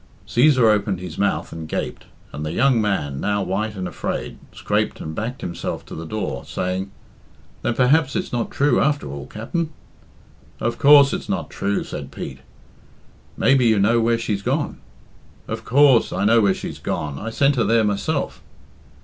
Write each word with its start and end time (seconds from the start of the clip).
Cæsar 0.27 0.63
opened 0.63 0.99
his 0.99 1.19
mouth 1.19 1.53
and 1.53 1.67
gaped, 1.69 2.05
and 2.33 2.43
the 2.43 2.53
young 2.53 2.81
man, 2.81 3.19
now 3.21 3.43
white 3.43 3.75
and 3.75 3.87
afraid, 3.87 4.39
scraped 4.51 4.99
and 4.99 5.13
backed 5.13 5.41
himself 5.41 5.85
to 5.85 5.93
the 5.93 6.07
door, 6.07 6.43
saying 6.43 6.89
"Then 7.61 7.75
perhaps 7.75 8.15
it's 8.15 8.33
not 8.33 8.49
true, 8.49 8.79
after 8.79 9.07
all, 9.11 9.27
Capt'n?" 9.27 9.69
"Of 10.59 10.79
coorse 10.79 11.13
it's 11.13 11.29
not 11.29 11.51
true," 11.51 11.83
said 11.83 12.09
Pete. 12.11 12.39
"Maybe 13.37 13.67
you 13.67 13.77
know 13.77 13.99
where 14.01 14.17
she's 14.17 14.41
gone." 14.41 14.79
"Of 15.47 15.65
course 15.65 16.11
I 16.11 16.25
know 16.25 16.41
where's 16.41 16.57
she's 16.57 16.79
gone. 16.79 17.19
I 17.19 17.29
sent 17.29 17.55
her 17.55 17.63
there 17.63 17.83
myself!" 17.83 18.41